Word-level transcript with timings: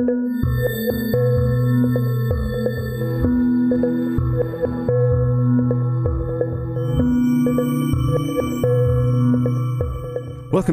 Welcome 0.00 0.40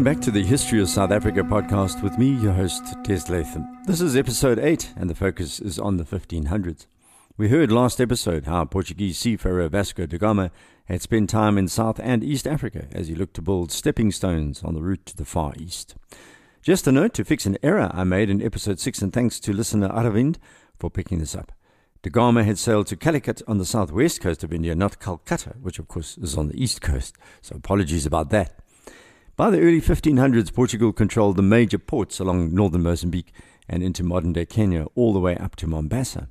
back 0.06 0.22
to 0.22 0.32
the 0.32 0.46
History 0.46 0.82
of 0.82 0.88
South 0.88 1.12
Africa 1.12 1.42
podcast 1.42 2.02
with 2.02 2.18
me, 2.18 2.30
your 2.30 2.54
host, 2.54 2.96
Des 3.04 3.30
Latham. 3.30 3.68
This 3.86 4.00
is 4.00 4.16
episode 4.16 4.60
8, 4.60 4.94
and 4.96 5.10
the 5.10 5.16
focus 5.16 5.60
is 5.60 5.78
on 5.78 5.98
the 5.98 6.06
1500s. 6.06 6.86
We 7.38 7.50
heard 7.50 7.70
last 7.70 8.00
episode 8.00 8.46
how 8.46 8.64
Portuguese 8.64 9.18
seafarer 9.18 9.68
Vasco 9.68 10.06
da 10.06 10.18
Gama 10.18 10.52
had 10.86 11.02
spent 11.02 11.30
time 11.30 11.58
in 11.58 11.68
South 11.68 12.00
and 12.02 12.24
East 12.24 12.48
Africa 12.48 12.88
as 12.94 13.10
he 13.10 13.16
looked 13.16 13.34
to 13.34 13.42
build 13.42 13.74
stepping 13.74 14.14
stones 14.14 14.64
on 14.64 14.74
the 14.74 14.82
route 14.82 15.06
to 15.08 15.18
the 15.18 15.26
Far 15.26 15.52
East. 15.58 15.96
Just 16.68 16.86
a 16.86 16.92
note 16.92 17.14
to 17.14 17.24
fix 17.24 17.46
an 17.46 17.58
error 17.64 17.90
I 17.94 18.04
made 18.04 18.30
in 18.30 18.42
episode 18.42 18.78
6, 18.78 19.02
and 19.02 19.14
thanks 19.14 19.40
to 19.40 19.54
listener 19.54 19.88
Aravind 19.88 20.36
for 20.78 20.90
picking 20.90 21.20
this 21.20 21.34
up. 21.34 21.54
Da 22.02 22.10
Gama 22.10 22.44
had 22.44 22.58
sailed 22.58 22.88
to 22.88 22.98
Calicut 22.98 23.42
on 23.48 23.58
the 23.58 23.64
southwest 23.64 24.20
coast 24.20 24.44
of 24.44 24.52
India, 24.52 24.76
not 24.76 25.00
Calcutta, 25.00 25.56
which 25.62 25.80
of 25.80 25.88
course 25.88 26.18
is 26.18 26.36
on 26.36 26.50
the 26.50 26.62
east 26.62 26.82
coast, 26.82 27.16
so 27.42 27.56
apologies 27.56 28.06
about 28.06 28.32
that. 28.32 28.60
By 29.38 29.50
the 29.50 29.62
early 29.62 29.80
1500s, 29.80 30.54
Portugal 30.54 30.92
controlled 30.92 31.38
the 31.38 31.42
major 31.42 31.80
ports 31.80 32.20
along 32.20 32.54
northern 32.54 32.84
Mozambique 32.84 33.32
and 33.70 33.82
into 33.82 34.04
modern 34.04 34.34
day 34.34 34.46
Kenya, 34.46 34.88
all 34.94 35.14
the 35.14 35.22
way 35.22 35.38
up 35.38 35.56
to 35.56 35.68
Mombasa. 35.68 36.28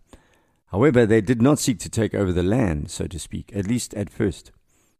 However, 0.66 1.06
they 1.06 1.22
did 1.22 1.40
not 1.40 1.58
seek 1.58 1.78
to 1.78 1.88
take 1.88 2.14
over 2.14 2.34
the 2.34 2.42
land, 2.42 2.90
so 2.90 3.06
to 3.06 3.18
speak, 3.18 3.52
at 3.56 3.66
least 3.66 3.94
at 3.94 4.10
first. 4.10 4.52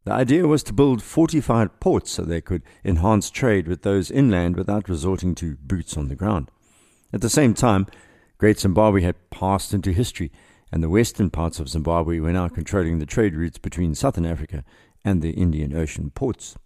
The 0.06 0.12
idea 0.12 0.46
was 0.46 0.62
to 0.62 0.72
build 0.72 1.02
fortified 1.02 1.80
ports 1.80 2.12
so 2.12 2.22
they 2.22 2.40
could 2.40 2.62
enhance 2.84 3.28
trade 3.28 3.66
with 3.66 3.82
those 3.82 4.08
inland 4.08 4.56
without 4.56 4.88
resorting 4.88 5.34
to 5.34 5.56
boots 5.56 5.96
on 5.96 6.06
the 6.06 6.14
ground. 6.14 6.48
At 7.12 7.22
the 7.22 7.28
same 7.28 7.54
time, 7.54 7.88
Great 8.38 8.60
Zimbabwe 8.60 9.00
had 9.00 9.30
passed 9.30 9.74
into 9.74 9.90
history, 9.90 10.30
and 10.70 10.80
the 10.80 10.88
western 10.88 11.28
parts 11.28 11.58
of 11.58 11.68
Zimbabwe 11.68 12.20
were 12.20 12.32
now 12.32 12.46
controlling 12.46 13.00
the 13.00 13.04
trade 13.04 13.34
routes 13.34 13.58
between 13.58 13.96
southern 13.96 14.24
Africa 14.24 14.62
and 15.04 15.22
the 15.22 15.32
Indian 15.32 15.76
Ocean 15.76 16.10
ports. 16.10 16.56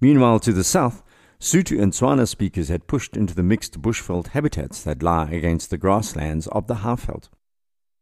Meanwhile, 0.00 0.40
to 0.40 0.52
the 0.54 0.64
south, 0.64 1.02
Sotho 1.38 1.78
and 1.82 1.92
Tswana 1.92 2.26
speakers 2.26 2.68
had 2.68 2.86
pushed 2.86 3.14
into 3.14 3.34
the 3.34 3.42
mixed 3.42 3.82
bushveld 3.82 4.28
habitats 4.28 4.82
that 4.84 5.02
lie 5.02 5.28
against 5.28 5.68
the 5.68 5.76
grasslands 5.76 6.46
of 6.46 6.66
the 6.66 6.76
Highveld. 6.76 7.28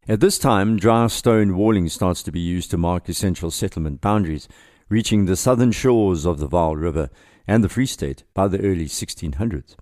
At 0.07 0.21
this 0.21 0.39
time, 0.39 0.77
dry 0.77 1.05
stone 1.07 1.55
walling 1.55 1.89
starts 1.89 2.23
to 2.23 2.31
be 2.31 2.39
used 2.39 2.71
to 2.71 2.77
mark 2.77 3.09
essential 3.09 3.51
settlement 3.51 3.99
boundaries, 4.01 4.47
reaching 4.89 5.25
the 5.25 5.35
southern 5.35 5.71
shores 5.71 6.25
of 6.25 6.39
the 6.39 6.47
Vaal 6.47 6.75
River 6.75 7.09
and 7.47 7.63
the 7.63 7.69
Free 7.69 7.85
State 7.85 8.23
by 8.33 8.47
the 8.47 8.59
early 8.59 8.85
1600s. 8.85 9.75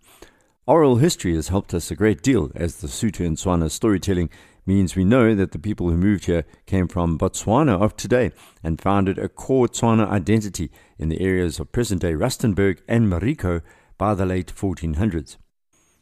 Oral 0.66 0.98
history 0.98 1.34
has 1.36 1.48
helped 1.48 1.74
us 1.74 1.90
a 1.90 1.96
great 1.96 2.22
deal 2.22 2.52
as 2.54 2.76
the 2.76 2.88
Sotho 2.88 3.26
and 3.26 3.38
Tswana 3.38 3.72
storytelling 3.72 4.30
means 4.66 4.98
we 4.98 5.06
know 5.06 5.34
that 5.34 5.54
the 5.54 5.60
people 5.60 5.90
who 5.90 5.96
moved 5.96 6.26
here 6.26 6.44
came 6.66 6.90
from 6.90 7.18
Botswana 7.18 7.82
of 7.82 7.96
today 7.96 8.32
and 8.62 8.82
founded 8.82 9.18
a 9.18 9.30
core 9.30 9.70
Tswana 9.70 10.10
identity 10.10 10.70
in 11.00 11.08
the 11.08 11.22
areas 11.22 11.58
of 11.58 11.72
present 11.72 12.02
day 12.02 12.12
Rustenburg 12.12 12.82
and 12.86 13.08
Marico 13.08 13.62
by 13.98 14.14
the 14.14 14.26
late 14.26 14.54
1400s. 14.54 15.38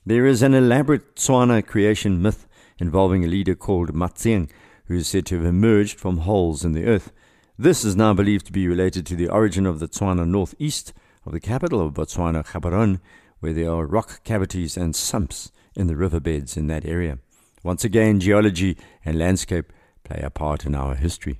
There 0.03 0.25
is 0.25 0.41
an 0.41 0.55
elaborate 0.55 1.15
Tswana 1.15 1.65
creation 1.65 2.21
myth 2.21 2.47
involving 2.79 3.23
a 3.23 3.27
leader 3.27 3.55
called 3.55 3.93
Matsieng, 3.93 4.49
who 4.85 4.95
is 4.95 5.07
said 5.07 5.27
to 5.27 5.37
have 5.37 5.45
emerged 5.45 5.99
from 5.99 6.17
holes 6.17 6.65
in 6.65 6.73
the 6.73 6.85
earth. 6.85 7.11
This 7.57 7.85
is 7.85 7.95
now 7.95 8.13
believed 8.13 8.47
to 8.47 8.51
be 8.51 8.67
related 8.67 9.05
to 9.05 9.15
the 9.15 9.29
origin 9.29 9.65
of 9.65 9.79
the 9.79 9.87
Tswana 9.87 10.27
northeast 10.27 10.91
of 11.25 11.31
the 11.31 11.39
capital 11.39 11.79
of 11.79 11.93
Botswana, 11.93 12.45
Gaborone, 12.45 12.99
where 13.39 13.53
there 13.53 13.71
are 13.71 13.85
rock 13.85 14.25
cavities 14.25 14.75
and 14.75 14.93
sumps 14.93 15.53
in 15.73 15.87
the 15.87 15.95
riverbeds 15.95 16.57
in 16.57 16.67
that 16.67 16.83
area. 16.83 17.17
Once 17.63 17.85
again, 17.85 18.19
geology 18.19 18.77
and 19.05 19.17
landscape 19.17 19.71
play 20.03 20.19
a 20.21 20.29
part 20.29 20.65
in 20.65 20.75
our 20.75 20.95
history. 20.95 21.39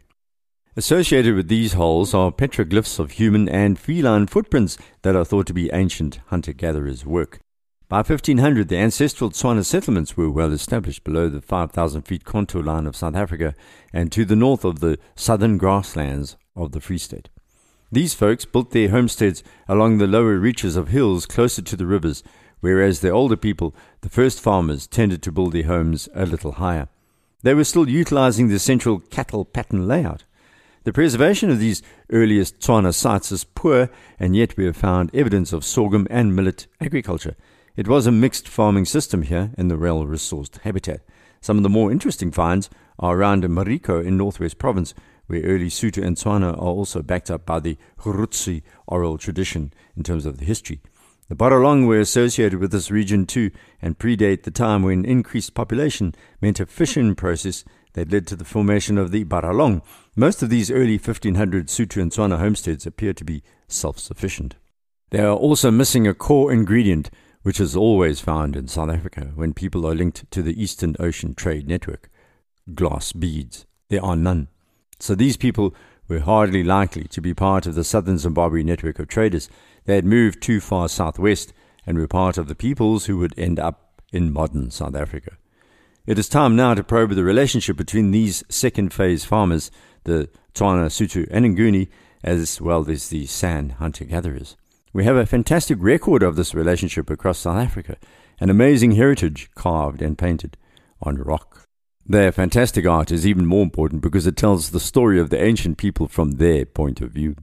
Associated 0.77 1.36
with 1.36 1.49
these 1.49 1.73
holes 1.73 2.13
are 2.13 2.31
petroglyphs 2.31 2.98
of 2.98 3.11
human 3.11 3.49
and 3.49 3.77
feline 3.77 4.25
footprints 4.25 4.77
that 5.02 5.17
are 5.17 5.25
thought 5.25 5.48
to 5.48 5.54
be 5.54 5.70
ancient 5.73 6.21
hunter 6.27 6.54
gatherers' 6.54 7.05
work. 7.05 7.42
By 7.88 7.98
1500, 7.98 8.68
the 8.68 8.78
ancestral 8.78 9.30
Tswana 9.30 9.64
settlements 9.64 10.18
were 10.18 10.32
well 10.32 10.52
established 10.52 11.04
below 11.04 11.30
the 11.30 11.40
5,000 11.40 12.02
feet 12.02 12.26
contour 12.26 12.64
line 12.64 12.88
of 12.88 12.96
South 12.96 13.16
Africa 13.16 13.54
and 13.94 14.12
to 14.12 14.26
the 14.26 14.36
north 14.36 14.66
of 14.66 14.80
the 14.80 14.98
southern 15.16 15.60
grasslands 15.60 16.36
of 16.56 16.72
the 16.72 16.82
Free 16.82 16.98
State. 16.98 17.30
These 17.92 18.16
folks 18.16 18.44
built 18.44 18.72
their 18.72 18.90
homesteads 18.90 19.44
along 19.68 20.00
the 20.00 20.08
lower 20.08 20.40
reaches 20.40 20.76
of 20.76 20.88
hills 20.88 21.28
closer 21.28 21.62
to 21.62 21.76
the 21.76 21.86
rivers 21.86 22.23
whereas 22.60 23.02
the 23.02 23.12
older 23.12 23.38
people, 23.38 23.76
the 24.02 24.10
first 24.10 24.42
farmers, 24.42 24.88
tended 24.88 25.22
to 25.22 25.32
build 25.32 25.52
their 25.54 25.66
homes 25.66 26.10
a 26.16 26.26
little 26.26 26.54
higher. 26.54 26.88
They 27.44 27.54
were 27.54 27.64
still 27.64 27.88
utilizing 27.88 28.48
the 28.48 28.58
central 28.58 29.00
cattle 29.00 29.46
pattern 29.46 29.88
layout. 29.88 30.23
The 30.84 30.94
preservation 30.94 31.52
of 31.52 31.60
these 31.60 31.84
earliest 32.12 32.60
Tswana 32.60 32.96
sites 32.96 33.32
is 33.32 33.44
poor, 33.44 33.92
and 34.20 34.36
yet 34.36 34.58
we 34.58 34.66
have 34.66 34.76
found 34.76 35.14
evidence 35.14 35.54
of 35.54 35.64
sorghum 35.64 36.08
and 36.10 36.36
millet 36.36 36.66
agriculture. 36.82 37.36
It 37.75 37.89
was 37.89 38.08
a 38.08 38.11
mixed 38.11 38.47
farming 38.47 38.86
system 38.86 39.23
here 39.23 39.52
in 39.58 39.67
the 39.67 39.77
well 39.77 40.05
resourced 40.05 40.59
habitat. 40.61 41.02
Some 41.41 41.58
of 41.58 41.63
the 41.63 41.69
more 41.69 41.91
interesting 41.91 42.31
finds 42.31 42.69
are 42.99 43.17
around 43.17 43.43
Marico 43.43 44.02
in 44.03 44.15
Northwest 44.15 44.58
Province, 44.58 44.93
where 45.27 45.41
early 45.41 45.67
Sotho 45.67 46.02
and 46.02 46.15
Tswana 46.15 46.53
are 46.53 46.55
also 46.55 47.02
backed 47.02 47.30
up 47.30 47.45
by 47.45 47.59
the 47.59 47.77
Hurutsi 47.99 48.61
oral 48.87 49.17
tradition 49.17 49.73
in 49.97 50.03
terms 50.03 50.25
of 50.25 50.37
the 50.37 50.45
history. 50.45 50.80
The 51.27 51.36
Barolong 51.36 51.86
were 51.86 51.99
associated 51.99 52.59
with 52.59 52.71
this 52.71 52.91
region 52.91 53.25
too 53.25 53.52
and 53.81 53.99
predate 53.99 54.43
the 54.43 54.52
time 54.52 54.81
when 54.83 55.03
increased 55.03 55.53
population 55.53 56.15
meant 56.39 56.61
a 56.61 56.65
fission 56.65 57.13
process 57.13 57.65
that 57.92 58.09
led 58.09 58.25
to 58.27 58.37
the 58.37 58.45
formation 58.45 58.97
of 58.97 59.11
the 59.11 59.25
Barolong. 59.25 59.81
Most 60.15 60.42
of 60.42 60.49
these 60.49 60.71
early 60.71 60.97
1500 60.97 61.67
Sotho 61.67 62.02
and 62.02 62.11
Tswana 62.11 62.39
homesteads 62.39 62.86
appear 62.86 63.11
to 63.13 63.25
be 63.25 63.43
self 63.67 63.99
sufficient. 63.99 64.55
They 65.09 65.19
are 65.19 65.36
also 65.36 65.71
missing 65.71 66.07
a 66.07 66.13
core 66.13 66.53
ingredient 66.53 67.09
which 67.45 67.60
is 67.60 67.76
always 67.76 68.20
found 68.20 68.56
in 68.56 68.67
South 68.67 68.89
Africa 68.89 69.32
when 69.36 69.54
people 69.54 69.86
are 69.86 69.94
linked 69.94 70.32
to 70.32 70.42
the 70.42 70.60
Eastern 70.60 70.95
Ocean 71.00 71.36
Trade 71.36 71.67
Network 71.67 72.10
glass 72.73 73.11
beads. 73.14 73.67
There 73.89 74.04
are 74.04 74.16
none. 74.16 74.48
So 75.00 75.14
these 75.14 75.38
people 75.38 75.76
were 76.08 76.22
hardly 76.22 76.64
likely 76.64 77.04
to 77.04 77.22
be 77.22 77.36
part 77.36 77.67
of 77.67 77.76
the 77.76 77.84
Southern 77.84 78.17
Zimbabwe 78.17 78.64
network 78.64 78.98
of 78.98 79.08
traders 79.08 79.48
they 79.84 79.94
had 79.94 80.05
moved 80.05 80.42
too 80.42 80.60
far 80.60 80.89
southwest 80.89 81.54
and 81.86 82.00
were 82.00 82.08
part 82.08 82.39
of 82.39 82.48
the 82.48 82.55
peoples 82.55 83.05
who 83.05 83.20
would 83.20 83.38
end 83.38 83.60
up 83.60 84.02
in 84.11 84.34
modern 84.34 84.72
South 84.72 84.95
Africa. 84.95 85.38
It 86.08 86.17
is 86.17 86.28
time 86.28 86.55
now 86.55 86.73
to 86.73 86.84
probe 86.84 87.11
the 87.11 87.23
relationship 87.23 87.78
between 87.78 88.10
these 88.10 88.44
second 88.50 88.92
phase 88.92 89.23
farmers, 89.23 89.70
the 90.05 90.30
Tswana, 90.55 90.88
Sotho, 90.88 91.28
and 91.30 91.55
Nguni, 91.55 91.89
as 92.23 92.60
well 92.60 92.89
as 92.89 93.10
the 93.10 93.28
San 93.28 93.70
hunter 93.70 94.04
gatherers. 94.04 94.58
We 94.95 95.04
have 95.04 95.17
a 95.17 95.26
fantastic 95.26 95.78
record 95.82 96.23
of 96.23 96.38
this 96.38 96.56
relationship 96.56 97.10
across 97.10 97.39
South 97.39 97.58
Africa, 97.58 97.98
an 98.39 98.50
amazing 98.50 98.92
heritage 98.92 99.50
carved 99.54 100.02
and 100.02 100.17
painted 100.17 100.56
on 101.02 101.17
rock. 101.17 101.66
Their 102.06 102.32
fantastic 102.32 102.86
art 102.88 103.11
is 103.11 103.28
even 103.28 103.45
more 103.45 103.64
important 103.64 104.02
because 104.02 104.26
it 104.26 104.38
tells 104.38 104.70
the 104.70 104.80
story 104.80 105.20
of 105.20 105.30
the 105.30 105.44
ancient 105.44 105.78
people 105.78 106.08
from 106.08 106.32
their 106.32 106.66
point 106.66 107.02
of 107.02 107.11
view. 107.11 107.36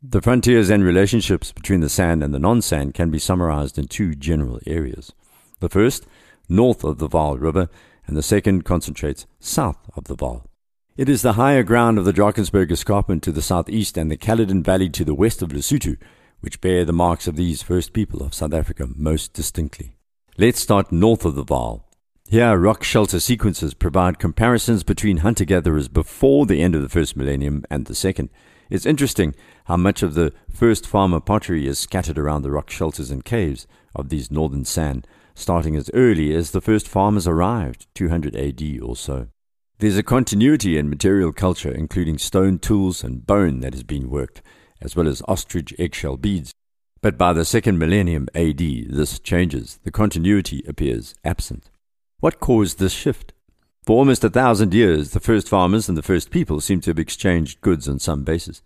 The 0.00 0.22
frontiers 0.22 0.70
and 0.70 0.84
relationships 0.84 1.50
between 1.50 1.80
the 1.80 1.88
San 1.88 2.22
and 2.22 2.32
the 2.32 2.38
non 2.38 2.62
San 2.62 2.92
can 2.92 3.10
be 3.10 3.18
summarized 3.18 3.80
in 3.80 3.88
two 3.88 4.14
general 4.14 4.60
areas. 4.64 5.12
The 5.58 5.68
first, 5.68 6.06
north 6.48 6.84
of 6.84 6.98
the 6.98 7.08
Vaal 7.08 7.36
River, 7.40 7.68
and 8.06 8.16
the 8.16 8.22
second 8.22 8.64
concentrates 8.64 9.26
south 9.40 9.90
of 9.96 10.04
the 10.04 10.14
Vaal. 10.14 10.44
It 10.96 11.08
is 11.08 11.22
the 11.22 11.32
higher 11.32 11.64
ground 11.64 11.98
of 11.98 12.04
the 12.04 12.12
Drakensberg 12.12 12.70
escarpment 12.70 13.24
to 13.24 13.32
the 13.32 13.42
southeast 13.42 13.98
and 13.98 14.08
the 14.08 14.16
Caledon 14.16 14.62
Valley 14.62 14.88
to 14.90 15.04
the 15.04 15.14
west 15.14 15.42
of 15.42 15.48
Lesotho, 15.48 15.96
which 16.42 16.60
bear 16.60 16.84
the 16.84 16.92
marks 16.92 17.26
of 17.26 17.36
these 17.36 17.62
first 17.62 17.92
people 17.92 18.22
of 18.22 18.34
South 18.34 18.52
Africa 18.52 18.88
most 18.94 19.32
distinctly. 19.32 19.96
Let's 20.36 20.60
start 20.60 20.92
north 20.92 21.24
of 21.24 21.34
the 21.34 21.44
Vaal. 21.44 21.84
Here, 22.28 22.58
rock 22.58 22.82
shelter 22.82 23.20
sequences 23.20 23.74
provide 23.74 24.18
comparisons 24.18 24.82
between 24.82 25.18
hunter 25.18 25.44
gatherers 25.44 25.88
before 25.88 26.46
the 26.46 26.60
end 26.60 26.74
of 26.74 26.82
the 26.82 26.88
first 26.88 27.16
millennium 27.16 27.64
and 27.70 27.86
the 27.86 27.94
second. 27.94 28.28
It's 28.70 28.86
interesting 28.86 29.34
how 29.66 29.76
much 29.76 30.02
of 30.02 30.14
the 30.14 30.32
first 30.50 30.86
farmer 30.86 31.20
pottery 31.20 31.66
is 31.66 31.78
scattered 31.78 32.18
around 32.18 32.42
the 32.42 32.50
rock 32.50 32.70
shelters 32.70 33.10
and 33.10 33.24
caves 33.24 33.66
of 33.94 34.08
these 34.08 34.30
northern 34.30 34.64
San, 34.64 35.04
starting 35.34 35.76
as 35.76 35.90
early 35.94 36.34
as 36.34 36.50
the 36.50 36.60
first 36.60 36.88
farmers 36.88 37.28
arrived, 37.28 37.86
200 37.94 38.34
AD 38.34 38.80
or 38.82 38.96
so. 38.96 39.28
There's 39.78 39.98
a 39.98 40.02
continuity 40.02 40.78
in 40.78 40.88
material 40.88 41.32
culture, 41.32 41.70
including 41.70 42.18
stone 42.18 42.58
tools 42.58 43.04
and 43.04 43.26
bone 43.26 43.60
that 43.60 43.74
has 43.74 43.82
been 43.82 44.08
worked, 44.08 44.40
as 44.82 44.96
well 44.96 45.08
as 45.08 45.22
ostrich 45.26 45.74
eggshell 45.78 46.16
beads. 46.16 46.52
But 47.00 47.18
by 47.18 47.32
the 47.32 47.44
second 47.44 47.78
millennium 47.78 48.28
AD, 48.34 48.58
this 48.58 49.18
changes. 49.18 49.80
The 49.82 49.90
continuity 49.90 50.62
appears 50.68 51.14
absent. 51.24 51.70
What 52.20 52.40
caused 52.40 52.78
this 52.78 52.92
shift? 52.92 53.32
For 53.84 53.96
almost 53.96 54.22
a 54.22 54.30
thousand 54.30 54.72
years, 54.72 55.10
the 55.10 55.18
first 55.18 55.48
farmers 55.48 55.88
and 55.88 55.98
the 55.98 56.02
first 56.02 56.30
people 56.30 56.60
seem 56.60 56.80
to 56.82 56.90
have 56.90 56.98
exchanged 57.00 57.60
goods 57.60 57.88
on 57.88 57.98
some 57.98 58.22
basis. 58.22 58.62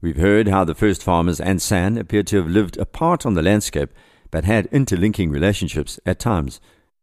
We've 0.00 0.16
heard 0.16 0.48
how 0.48 0.64
the 0.64 0.74
first 0.74 1.02
farmers 1.02 1.40
and 1.40 1.60
San 1.60 1.98
appear 1.98 2.22
to 2.24 2.36
have 2.38 2.46
lived 2.46 2.78
apart 2.78 3.26
on 3.26 3.34
the 3.34 3.42
landscape, 3.42 3.90
but 4.30 4.44
had 4.44 4.66
interlinking 4.72 5.30
relationships 5.30 6.00
at 6.06 6.18
times. 6.18 6.60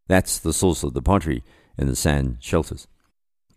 That's 0.07 0.39
the 0.39 0.53
source 0.53 0.83
of 0.83 0.93
the 0.93 1.01
pottery 1.01 1.43
in 1.77 1.87
the 1.87 1.95
San 1.95 2.37
shelters. 2.39 2.87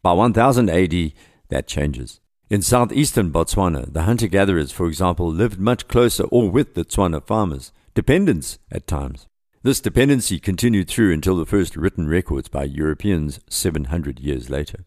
By 0.03 0.13
1000 0.13 0.69
AD, 0.69 1.13
that 1.49 1.67
changes. 1.67 2.21
In 2.51 2.61
southeastern 2.61 3.33
Botswana, 3.33 3.91
the 3.91 4.03
hunter 4.03 4.27
gatherers, 4.27 4.71
for 4.71 4.87
example, 4.87 5.33
lived 5.33 5.59
much 5.59 5.89
closer 5.89 6.25
or 6.25 6.51
with 6.51 6.75
the 6.75 6.85
Tswana 6.85 7.27
farmers, 7.27 7.73
dependents 7.95 8.59
at 8.71 8.87
times. 8.87 9.27
This 9.63 9.81
dependency 9.81 10.39
continued 10.39 10.89
through 10.89 11.15
until 11.15 11.37
the 11.37 11.47
first 11.47 11.75
written 11.75 12.07
records 12.07 12.49
by 12.49 12.65
Europeans 12.65 13.41
700 13.49 14.21
years 14.21 14.51
later. 14.51 14.85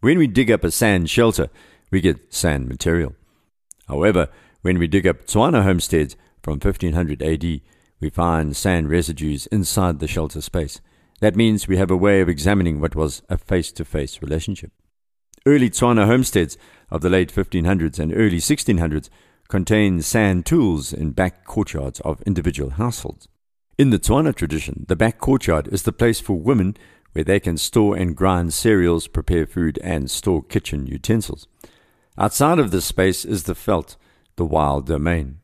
When 0.00 0.18
we 0.18 0.26
dig 0.26 0.50
up 0.50 0.64
a 0.64 0.72
San 0.72 1.06
shelter, 1.06 1.50
we 1.92 2.00
get 2.00 2.34
San 2.34 2.66
material. 2.66 3.14
However, 3.86 4.28
when 4.62 4.80
we 4.80 4.88
dig 4.88 5.06
up 5.06 5.26
Tswana 5.26 5.62
homesteads 5.62 6.16
from 6.42 6.54
1500 6.54 7.22
AD, 7.22 7.60
we 8.00 8.10
find 8.10 8.56
San 8.56 8.88
residues 8.88 9.46
inside 9.46 10.00
the 10.00 10.08
shelter 10.08 10.40
space. 10.40 10.80
That 11.20 11.36
means 11.36 11.68
we 11.68 11.76
have 11.76 11.92
a 11.92 11.96
way 11.96 12.20
of 12.20 12.28
examining 12.28 12.80
what 12.80 12.96
was 12.96 13.22
a 13.28 13.38
face 13.38 13.70
to 13.72 13.84
face 13.84 14.20
relationship. 14.20 14.72
Early 15.44 15.70
Tswana 15.70 16.06
homesteads 16.06 16.56
of 16.88 17.00
the 17.00 17.10
late 17.10 17.32
1500s 17.32 17.98
and 17.98 18.12
early 18.14 18.38
1600s 18.38 19.08
contain 19.48 20.00
San 20.00 20.44
tools 20.44 20.92
in 20.92 21.10
back 21.10 21.44
courtyards 21.44 22.00
of 22.00 22.22
individual 22.22 22.70
households. 22.70 23.26
In 23.76 23.90
the 23.90 23.98
Tswana 23.98 24.34
tradition, 24.34 24.84
the 24.86 24.94
back 24.94 25.18
courtyard 25.18 25.66
is 25.68 25.82
the 25.82 25.92
place 25.92 26.20
for 26.20 26.38
women 26.38 26.76
where 27.12 27.24
they 27.24 27.40
can 27.40 27.56
store 27.56 27.96
and 27.96 28.16
grind 28.16 28.54
cereals, 28.54 29.08
prepare 29.08 29.44
food, 29.44 29.80
and 29.82 30.08
store 30.10 30.42
kitchen 30.44 30.86
utensils. 30.86 31.48
Outside 32.16 32.60
of 32.60 32.70
this 32.70 32.84
space 32.84 33.24
is 33.24 33.42
the 33.42 33.54
veld, 33.54 33.96
the 34.36 34.44
wild 34.44 34.86
domain. 34.86 35.40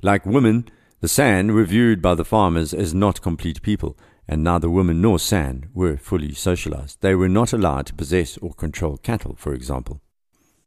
Like 0.00 0.24
women, 0.24 0.68
the 1.00 1.08
San 1.08 1.52
were 1.52 1.64
viewed 1.64 2.00
by 2.00 2.14
the 2.14 2.24
farmers 2.24 2.72
as 2.72 2.94
not 2.94 3.20
complete 3.20 3.60
people, 3.60 3.98
and 4.28 4.44
neither 4.44 4.70
women 4.70 5.00
nor 5.00 5.18
San 5.18 5.68
were 5.74 5.96
fully 5.96 6.32
socialized. 6.32 6.98
They 7.00 7.14
were 7.14 7.28
not 7.28 7.52
allowed 7.52 7.86
to 7.86 7.94
possess 7.94 8.38
or 8.38 8.54
control 8.54 8.96
cattle, 8.98 9.34
for 9.36 9.52
example. 9.52 10.00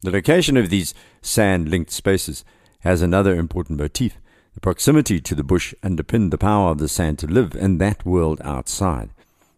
The 0.01 0.11
location 0.11 0.57
of 0.57 0.69
these 0.69 0.93
San 1.21 1.65
linked 1.65 1.91
spaces 1.91 2.43
has 2.81 3.01
another 3.01 3.35
important 3.35 3.79
motif. 3.79 4.19
The 4.53 4.59
proximity 4.59 5.19
to 5.19 5.35
the 5.35 5.43
bush 5.43 5.73
underpinned 5.83 6.31
the 6.31 6.37
power 6.37 6.69
of 6.69 6.77
the 6.77 6.87
San 6.87 7.15
to 7.17 7.27
live 7.27 7.55
in 7.55 7.77
that 7.79 8.05
world 8.05 8.39
outside, 8.43 9.09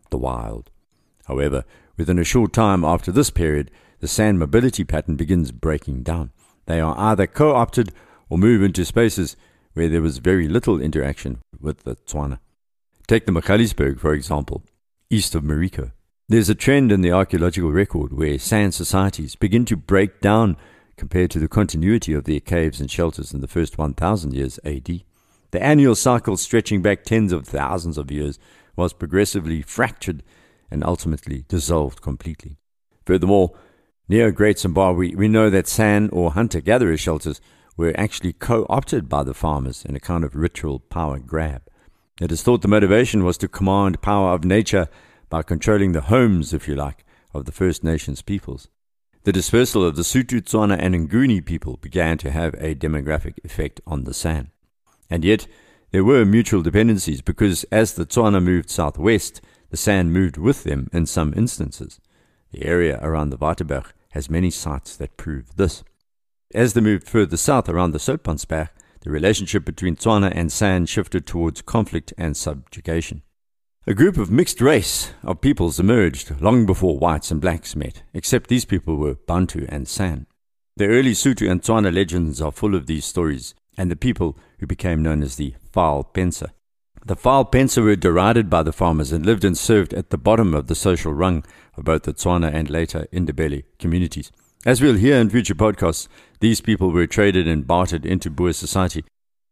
the 0.09 0.17
wild. 0.17 0.69
However, 1.25 1.65
within 1.97 2.17
a 2.17 2.23
short 2.23 2.53
time 2.53 2.85
after 2.85 3.11
this 3.11 3.29
period, 3.29 3.69
the 3.99 4.07
San 4.07 4.37
mobility 4.37 4.83
pattern 4.83 5.15
begins 5.15 5.51
breaking 5.51 6.03
down. 6.03 6.31
They 6.65 6.79
are 6.79 6.95
either 6.97 7.27
co 7.27 7.55
opted 7.55 7.91
or 8.29 8.37
move 8.37 8.61
into 8.61 8.85
spaces 8.85 9.35
where 9.73 9.89
there 9.89 10.01
was 10.01 10.19
very 10.19 10.47
little 10.47 10.81
interaction 10.81 11.39
with 11.59 11.83
the 11.83 11.95
Tswana. 11.95 12.39
Take 13.07 13.25
the 13.25 13.31
Magaliesberg, 13.31 14.01
for 14.01 14.13
example, 14.13 14.65
east 15.09 15.33
of 15.33 15.41
Marico. 15.41 15.93
There's 16.27 16.49
a 16.49 16.55
trend 16.55 16.91
in 16.91 16.99
the 16.99 17.13
archaeological 17.13 17.71
record 17.71 18.11
where 18.11 18.37
San 18.37 18.73
societies 18.73 19.37
begin 19.37 19.63
to 19.63 19.77
break 19.77 20.19
down 20.19 20.57
compared 20.97 21.31
to 21.31 21.39
the 21.39 21.47
continuity 21.47 22.11
of 22.11 22.25
their 22.25 22.41
caves 22.41 22.81
and 22.81 22.91
shelters 22.91 23.33
in 23.33 23.39
the 23.39 23.47
first 23.47 23.77
1000 23.77 24.33
years 24.33 24.59
AD. 24.65 25.03
The 25.51 25.63
annual 25.63 25.95
cycle, 25.95 26.35
stretching 26.35 26.81
back 26.81 27.05
tens 27.05 27.31
of 27.31 27.47
thousands 27.47 27.97
of 27.97 28.11
years, 28.11 28.39
was 28.75 28.91
progressively 28.91 29.61
fractured 29.61 30.21
and 30.69 30.83
ultimately 30.83 31.45
dissolved 31.47 32.01
completely. 32.01 32.57
Furthermore, 33.05 33.57
near 34.09 34.33
Great 34.33 34.59
Zimbabwe, 34.59 35.15
we 35.15 35.29
know 35.29 35.49
that 35.49 35.69
San 35.69 36.09
or 36.09 36.31
hunter 36.31 36.59
gatherer 36.59 36.97
shelters 36.97 37.39
were 37.77 37.97
actually 37.97 38.33
co 38.33 38.65
opted 38.67 39.07
by 39.07 39.23
the 39.23 39.33
farmers 39.33 39.85
in 39.85 39.95
a 39.95 40.01
kind 40.01 40.25
of 40.25 40.35
ritual 40.35 40.79
power 40.81 41.19
grab. 41.19 41.61
It 42.19 42.31
is 42.31 42.41
thought 42.41 42.63
the 42.63 42.67
motivation 42.67 43.23
was 43.23 43.37
to 43.37 43.47
command 43.47 44.01
power 44.01 44.33
of 44.33 44.43
nature 44.43 44.87
by 45.29 45.43
controlling 45.43 45.91
the 45.91 46.01
homes, 46.01 46.51
if 46.51 46.67
you 46.67 46.75
like, 46.75 47.05
of 47.31 47.45
the 47.45 47.51
First 47.51 47.83
Nations 47.83 48.23
peoples. 48.23 48.69
The 49.23 49.31
dispersal 49.31 49.83
of 49.83 49.95
the 49.95 50.01
Sotho, 50.01 50.41
Tswana, 50.41 50.77
and 50.79 50.95
Nguni 50.95 51.45
people 51.45 51.77
began 51.77 52.17
to 52.19 52.31
have 52.31 52.55
a 52.55 52.73
demographic 52.73 53.35
effect 53.43 53.81
on 53.85 54.05
the 54.05 54.15
San. 54.15 54.49
And 55.11 55.23
yet, 55.23 55.45
there 55.91 56.03
were 56.03 56.25
mutual 56.25 56.63
dependencies 56.63 57.21
because 57.21 57.65
as 57.65 57.93
the 57.93 58.05
Tswana 58.05 58.41
moved 58.41 58.71
southwest, 58.71 59.39
the 59.69 59.77
San 59.77 60.11
moved 60.11 60.37
with 60.37 60.63
them 60.63 60.89
in 60.91 61.05
some 61.05 61.33
instances. 61.35 61.99
The 62.51 62.65
area 62.65 62.99
around 63.03 63.29
the 63.29 63.37
Waterberg 63.37 63.91
has 64.11 64.29
many 64.29 64.49
sites 64.49 64.95
that 64.95 65.17
prove 65.17 65.55
this. 65.55 65.83
As 66.55 66.73
they 66.73 66.81
moved 66.81 67.07
further 67.07 67.37
south 67.37 67.69
around 67.69 67.91
the 67.91 67.99
Soutpansberg, 67.99 68.69
the 69.01 69.11
relationship 69.11 69.65
between 69.65 69.95
Tswana 69.95 70.31
and 70.35 70.51
San 70.51 70.85
shifted 70.85 71.25
towards 71.25 71.61
conflict 71.61 72.13
and 72.17 72.35
subjugation. 72.35 73.21
A 73.85 73.93
group 73.93 74.17
of 74.17 74.29
mixed 74.29 74.59
race 74.59 75.13
of 75.23 75.39
peoples 75.39 75.79
emerged 75.79 76.41
long 76.41 76.65
before 76.65 76.99
whites 76.99 77.31
and 77.31 77.39
blacks 77.39 77.75
met, 77.75 78.03
except 78.13 78.49
these 78.49 78.65
people 78.65 78.97
were 78.97 79.15
Bantu 79.15 79.65
and 79.69 79.87
San. 79.87 80.27
The 80.75 80.87
early 80.87 81.13
Sotho 81.13 81.49
and 81.49 81.61
Tswana 81.61 81.93
legends 81.93 82.41
are 82.41 82.51
full 82.51 82.75
of 82.75 82.85
these 82.85 83.05
stories, 83.05 83.55
and 83.77 83.89
the 83.89 83.95
people 83.95 84.37
who 84.59 84.67
became 84.67 85.01
known 85.01 85.23
as 85.23 85.37
the 85.37 85.53
Vaal-Pense. 85.73 86.43
The 87.05 87.15
Vaal-Pense 87.15 87.77
were 87.77 87.95
derided 87.95 88.49
by 88.49 88.63
the 88.63 88.73
farmers 88.73 89.13
and 89.13 89.25
lived 89.25 89.45
and 89.45 89.57
served 89.57 89.93
at 89.93 90.09
the 90.09 90.17
bottom 90.17 90.53
of 90.53 90.67
the 90.67 90.75
social 90.75 91.13
rung 91.13 91.45
of 91.77 91.85
both 91.85 92.03
the 92.03 92.13
Tswana 92.13 92.53
and 92.53 92.69
later 92.69 93.07
Ndebele 93.13 93.63
communities. 93.79 94.31
As 94.65 94.81
we'll 94.81 94.95
hear 94.95 95.17
in 95.17 95.29
future 95.29 95.55
podcasts, 95.55 96.07
these 96.39 96.61
people 96.61 96.91
were 96.91 97.07
traded 97.07 97.47
and 97.47 97.65
bartered 97.65 98.05
into 98.05 98.29
Boer 98.29 98.53
society 98.53 99.03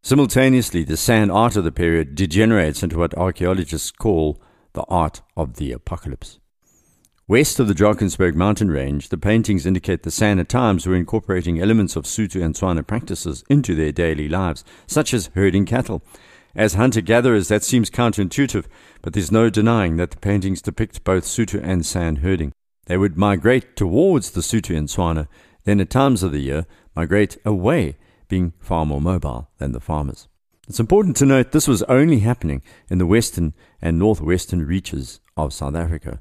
Simultaneously, 0.05 0.83
the 0.83 0.97
San 0.97 1.31
art 1.31 1.55
of 1.55 1.63
the 1.63 1.71
period 1.71 2.13
degenerates 2.13 2.83
into 2.83 2.99
what 2.99 3.17
archaeologists 3.17 3.89
call 3.89 4.39
the 4.73 4.83
art 4.83 5.23
of 5.35 5.55
the 5.55 5.71
apocalypse. 5.71 6.37
West 7.27 7.59
of 7.59 7.67
the 7.67 7.73
Drakensberg 7.73 8.35
mountain 8.35 8.69
range, 8.69 9.09
the 9.09 9.17
paintings 9.17 9.65
indicate 9.65 10.03
the 10.03 10.11
San 10.11 10.37
at 10.37 10.47
times 10.47 10.85
were 10.85 10.93
incorporating 10.93 11.59
elements 11.59 11.95
of 11.95 12.03
Sotho 12.03 12.43
and 12.43 12.53
Tswana 12.53 12.85
practices 12.85 13.43
into 13.49 13.73
their 13.73 13.91
daily 13.91 14.29
lives, 14.29 14.63
such 14.85 15.11
as 15.11 15.31
herding 15.33 15.65
cattle. 15.65 16.03
As 16.55 16.75
hunter 16.75 17.01
gatherers, 17.01 17.47
that 17.47 17.63
seems 17.63 17.89
counterintuitive, 17.89 18.65
but 19.01 19.13
there's 19.13 19.31
no 19.31 19.49
denying 19.49 19.97
that 19.97 20.11
the 20.11 20.17
paintings 20.17 20.61
depict 20.61 21.03
both 21.03 21.23
Sotho 21.23 21.59
and 21.63 21.83
San 21.83 22.17
herding. 22.17 22.53
They 22.85 22.97
would 22.97 23.17
migrate 23.17 23.75
towards 23.75 24.31
the 24.31 24.41
Sotho 24.41 24.77
and 24.77 24.87
Tswana, 24.87 25.27
then 25.63 25.79
at 25.79 25.89
times 25.89 26.23
of 26.23 26.31
the 26.31 26.39
year 26.39 26.65
migrate 26.95 27.37
away 27.45 27.97
being 28.27 28.53
far 28.59 28.85
more 28.85 29.01
mobile 29.01 29.49
than 29.57 29.71
the 29.71 29.79
farmers. 29.79 30.27
It's 30.67 30.79
important 30.79 31.15
to 31.17 31.25
note 31.25 31.51
this 31.51 31.67
was 31.67 31.83
only 31.83 32.19
happening 32.19 32.61
in 32.89 32.97
the 32.97 33.05
western 33.05 33.53
and 33.81 33.99
northwestern 33.99 34.65
reaches 34.65 35.19
of 35.37 35.53
South 35.53 35.75
Africa. 35.75 36.19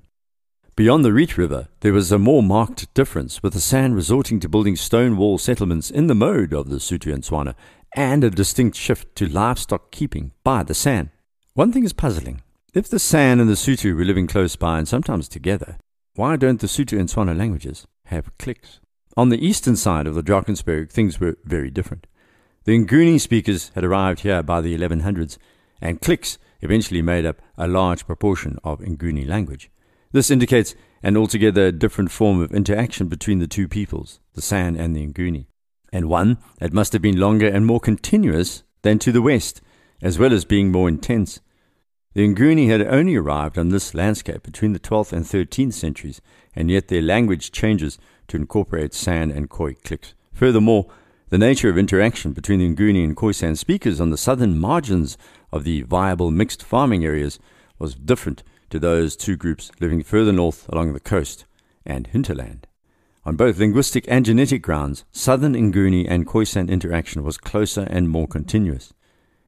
Beyond 0.76 1.04
the 1.04 1.12
Riet 1.12 1.36
River, 1.36 1.68
there 1.80 1.92
was 1.92 2.10
a 2.10 2.18
more 2.18 2.42
marked 2.42 2.92
difference, 2.94 3.42
with 3.42 3.52
the 3.52 3.60
San 3.60 3.94
resorting 3.94 4.40
to 4.40 4.48
building 4.48 4.74
stone 4.74 5.16
wall 5.16 5.38
settlements 5.38 5.90
in 5.90 6.08
the 6.08 6.16
mode 6.16 6.52
of 6.52 6.68
the 6.68 6.76
Sotho 6.76 7.14
and 7.14 7.22
Tswana, 7.22 7.54
and 7.94 8.24
a 8.24 8.30
distinct 8.30 8.76
shift 8.76 9.14
to 9.16 9.26
livestock 9.26 9.92
keeping 9.92 10.32
by 10.42 10.64
the 10.64 10.74
San. 10.74 11.10
One 11.54 11.72
thing 11.72 11.84
is 11.84 11.92
puzzling. 11.92 12.42
If 12.74 12.88
the 12.88 12.98
San 12.98 13.38
and 13.38 13.48
the 13.48 13.54
Sotho 13.54 13.94
were 13.94 14.04
living 14.04 14.26
close 14.26 14.56
by 14.56 14.78
and 14.78 14.88
sometimes 14.88 15.28
together, 15.28 15.78
why 16.16 16.36
don't 16.36 16.60
the 16.60 16.66
Sotho 16.66 16.98
and 16.98 17.08
Tswana 17.08 17.36
languages 17.36 17.86
have 18.06 18.36
clicks? 18.38 18.80
On 19.16 19.28
the 19.28 19.44
eastern 19.44 19.76
side 19.76 20.06
of 20.06 20.14
the 20.14 20.22
Drakensberg, 20.22 20.90
things 20.90 21.18
were 21.18 21.36
very 21.44 21.70
different. 21.70 22.06
The 22.64 22.78
Nguni 22.78 23.20
speakers 23.20 23.70
had 23.74 23.84
arrived 23.84 24.20
here 24.20 24.42
by 24.42 24.60
the 24.60 24.76
1100s, 24.76 25.38
and 25.80 26.00
clicks 26.00 26.38
eventually 26.60 27.02
made 27.02 27.26
up 27.26 27.42
a 27.58 27.68
large 27.68 28.06
proportion 28.06 28.58
of 28.64 28.80
Nguni 28.80 29.26
language. 29.26 29.70
This 30.12 30.30
indicates 30.30 30.74
an 31.02 31.16
altogether 31.16 31.72
different 31.72 32.10
form 32.10 32.40
of 32.40 32.54
interaction 32.54 33.08
between 33.08 33.40
the 33.40 33.46
two 33.46 33.68
peoples, 33.68 34.20
the 34.34 34.42
San 34.42 34.76
and 34.76 34.94
the 34.94 35.06
Nguni, 35.06 35.46
and 35.92 36.08
one 36.08 36.38
that 36.58 36.72
must 36.72 36.92
have 36.92 37.02
been 37.02 37.18
longer 37.18 37.48
and 37.48 37.66
more 37.66 37.80
continuous 37.80 38.62
than 38.82 38.98
to 39.00 39.12
the 39.12 39.22
west, 39.22 39.60
as 40.00 40.18
well 40.18 40.32
as 40.32 40.44
being 40.44 40.70
more 40.70 40.88
intense. 40.88 41.40
The 42.14 42.28
Nguni 42.28 42.68
had 42.68 42.80
only 42.80 43.16
arrived 43.16 43.58
on 43.58 43.70
this 43.70 43.92
landscape 43.92 44.44
between 44.44 44.72
the 44.72 44.78
12th 44.78 45.12
and 45.12 45.24
13th 45.24 45.72
centuries, 45.72 46.20
and 46.54 46.70
yet 46.70 46.86
their 46.86 47.02
language 47.02 47.50
changes 47.50 47.98
to 48.28 48.36
incorporate 48.36 48.94
San 48.94 49.32
and 49.32 49.50
Khoi 49.50 49.74
clicks. 49.82 50.14
Furthermore, 50.32 50.86
the 51.30 51.38
nature 51.38 51.68
of 51.68 51.76
interaction 51.76 52.32
between 52.32 52.60
the 52.60 52.72
Nguni 52.72 53.02
and 53.02 53.16
Khoisan 53.16 53.58
speakers 53.58 54.00
on 54.00 54.10
the 54.10 54.16
southern 54.16 54.60
margins 54.60 55.18
of 55.50 55.64
the 55.64 55.82
viable 55.82 56.30
mixed 56.30 56.62
farming 56.62 57.04
areas 57.04 57.40
was 57.80 57.96
different 57.96 58.44
to 58.70 58.78
those 58.78 59.16
two 59.16 59.34
groups 59.34 59.72
living 59.80 60.04
further 60.04 60.32
north 60.32 60.68
along 60.68 60.92
the 60.92 61.00
coast 61.00 61.46
and 61.84 62.06
hinterland. 62.06 62.68
On 63.24 63.34
both 63.34 63.58
linguistic 63.58 64.04
and 64.06 64.24
genetic 64.24 64.62
grounds, 64.62 65.04
southern 65.10 65.54
Nguni 65.54 66.06
and 66.08 66.28
Khoisan 66.28 66.68
interaction 66.68 67.24
was 67.24 67.38
closer 67.38 67.88
and 67.90 68.08
more 68.08 68.28
continuous. 68.28 68.92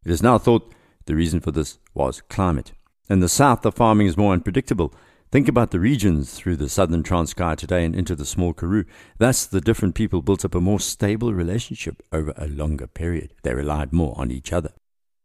It 0.05 0.11
is 0.11 0.23
now 0.23 0.39
thought 0.39 0.73
the 1.07 1.17
reason 1.17 1.41
for 1.41 1.51
this 1.51 1.79
was 1.95 2.23
climate. 2.29 2.73
In 3.09 3.21
the 3.21 3.29
south, 3.29 3.63
the 3.63 3.73
farming 3.73 4.07
is 4.07 4.17
more 4.17 4.33
unpredictable 4.33 4.93
Think 5.33 5.49
about 5.49 5.73
the 5.73 5.81
regions 5.81 6.35
through 6.35 6.57
the 6.57 6.69
southern 6.69 7.03
Transkei 7.03 7.57
today 7.57 7.85
and 7.85 7.97
into 7.97 8.15
the 8.15 8.25
small 8.25 8.55
Karoo. 8.55 8.85
Thus, 9.19 9.45
the 9.45 9.61
different 9.61 9.97
people 9.97 10.23
built 10.23 10.45
up 10.45 10.55
a 10.55 10.61
more 10.61 10.79
stable 10.79 11.35
relationship 11.35 12.01
over 12.13 12.33
a 12.37 12.47
longer 12.47 12.87
period. 12.87 13.35
They 13.43 13.53
relied 13.53 13.93
more 13.93 14.15
on 14.17 14.31
each 14.31 14.53
other. 14.53 14.71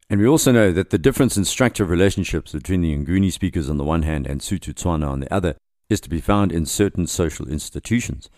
And 0.10 0.20
we 0.20 0.28
also 0.28 0.52
know 0.52 0.72
that 0.72 0.90
the 0.90 0.98
difference 0.98 1.38
in 1.38 1.46
structure 1.46 1.84
of 1.84 1.90
relationships 1.90 2.52
between 2.52 2.82
the 2.82 2.96
Nguni 2.96 3.32
speakers 3.32 3.70
on 3.70 3.78
the 3.78 3.84
one 3.84 4.02
hand 4.02 4.26
and 4.26 4.42
Sotho 4.42 4.74
Tswana 4.74 5.08
on 5.08 5.20
the 5.20 5.34
other 5.34 5.56
is 5.88 6.02
to 6.02 6.10
be 6.10 6.20
found 6.20 6.52
in 6.52 6.66
certain 6.66 7.06
social 7.06 7.48
institutions. 7.48 8.30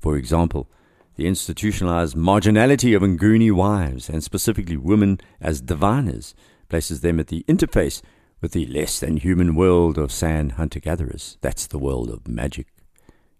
For 0.00 0.16
example, 0.16 0.68
the 1.16 1.26
institutionalized 1.26 2.16
marginality 2.16 2.96
of 2.96 3.02
Nguni 3.02 3.52
wives, 3.52 4.08
and 4.08 4.24
specifically 4.24 4.78
women 4.78 5.20
as 5.40 5.60
diviners, 5.60 6.34
places 6.72 7.02
them 7.02 7.20
at 7.20 7.26
the 7.26 7.44
interface 7.46 8.00
with 8.40 8.52
the 8.52 8.64
less 8.64 8.98
than 8.98 9.18
human 9.18 9.54
world 9.54 9.98
of 9.98 10.10
San 10.10 10.48
hunter 10.48 10.80
gatherers. 10.80 11.36
That's 11.42 11.66
the 11.66 11.76
world 11.76 12.08
of 12.08 12.26
magic. 12.26 12.68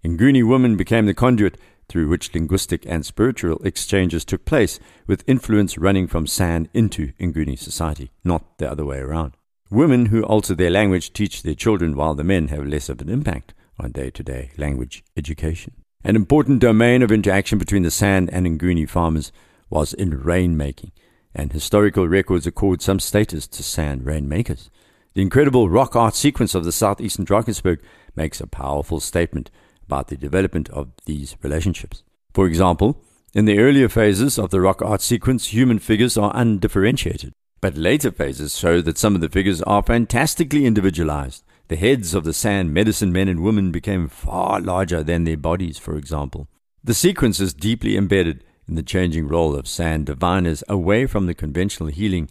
Nguni 0.04 0.46
women 0.46 0.76
became 0.76 1.06
the 1.06 1.14
conduit 1.14 1.56
through 1.88 2.10
which 2.10 2.34
linguistic 2.34 2.84
and 2.84 3.06
spiritual 3.06 3.56
exchanges 3.64 4.26
took 4.26 4.44
place, 4.44 4.78
with 5.06 5.24
influence 5.26 5.78
running 5.78 6.06
from 6.06 6.26
San 6.26 6.68
into 6.74 7.12
Nguni 7.18 7.58
society, 7.58 8.10
not 8.22 8.58
the 8.58 8.70
other 8.70 8.84
way 8.84 8.98
around. 8.98 9.32
Women 9.70 10.06
who 10.06 10.22
alter 10.24 10.54
their 10.54 10.68
language 10.68 11.14
teach 11.14 11.42
their 11.42 11.54
children, 11.54 11.96
while 11.96 12.14
the 12.14 12.22
men 12.24 12.48
have 12.48 12.66
less 12.66 12.90
of 12.90 13.00
an 13.00 13.08
impact 13.08 13.54
on 13.80 13.92
day 13.92 14.10
to 14.10 14.22
day 14.22 14.50
language 14.58 15.02
education. 15.16 15.72
An 16.04 16.16
important 16.16 16.60
domain 16.60 17.00
of 17.00 17.10
interaction 17.10 17.58
between 17.58 17.82
the 17.82 17.90
San 17.90 18.28
and 18.28 18.46
Nguni 18.46 18.86
farmers 18.86 19.32
was 19.70 19.94
in 19.94 20.10
rainmaking, 20.20 20.90
and 21.34 21.52
historical 21.52 22.08
records 22.08 22.46
accord 22.46 22.82
some 22.82 23.00
status 23.00 23.46
to 23.48 23.62
San 23.62 24.04
rainmakers. 24.04 24.70
The 25.14 25.22
incredible 25.22 25.68
rock 25.68 25.94
art 25.94 26.14
sequence 26.14 26.54
of 26.54 26.64
the 26.64 26.72
southeastern 26.72 27.26
Drakensberg 27.26 27.80
makes 28.16 28.40
a 28.40 28.46
powerful 28.46 29.00
statement 29.00 29.50
about 29.84 30.08
the 30.08 30.16
development 30.16 30.68
of 30.70 30.88
these 31.04 31.36
relationships. 31.42 32.02
For 32.32 32.46
example, 32.46 33.02
in 33.34 33.44
the 33.44 33.58
earlier 33.58 33.88
phases 33.88 34.38
of 34.38 34.50
the 34.50 34.60
rock 34.60 34.82
art 34.82 35.00
sequence, 35.00 35.52
human 35.52 35.78
figures 35.78 36.16
are 36.16 36.32
undifferentiated, 36.34 37.32
but 37.60 37.76
later 37.76 38.10
phases 38.10 38.58
show 38.58 38.80
that 38.82 38.98
some 38.98 39.14
of 39.14 39.20
the 39.20 39.28
figures 39.28 39.62
are 39.62 39.82
fantastically 39.82 40.66
individualized. 40.66 41.44
The 41.68 41.76
heads 41.76 42.14
of 42.14 42.24
the 42.24 42.34
San 42.34 42.72
medicine 42.72 43.12
men 43.12 43.28
and 43.28 43.42
women 43.42 43.70
became 43.70 44.08
far 44.08 44.60
larger 44.60 45.02
than 45.02 45.24
their 45.24 45.36
bodies, 45.36 45.78
for 45.78 45.96
example. 45.96 46.48
The 46.84 46.94
sequence 46.94 47.40
is 47.40 47.54
deeply 47.54 47.96
embedded 47.96 48.44
in 48.68 48.74
the 48.74 48.82
changing 48.82 49.28
role 49.28 49.54
of 49.54 49.68
San 49.68 50.04
diviners 50.04 50.62
away 50.68 51.06
from 51.06 51.26
the 51.26 51.34
conventional 51.34 51.88
healing, 51.88 52.30